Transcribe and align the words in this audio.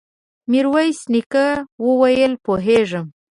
ميرويس 0.51 0.99
نيکه 1.13 1.45
وويل: 1.85 2.33
پوهېږم. 2.45 3.05